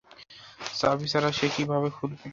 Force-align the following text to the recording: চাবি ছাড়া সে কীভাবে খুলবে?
চাবি 0.73 1.07
ছাড়া 1.11 1.29
সে 1.31 1.47
কীভাবে 1.55 1.89
খুলবে? 1.97 2.25